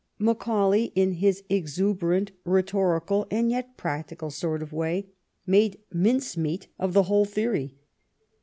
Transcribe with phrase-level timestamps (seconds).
[0.17, 5.11] Macaulay, in his exuberant rhetorical and yet practical sort of way,
[5.45, 7.77] made mince meat of the whole theory.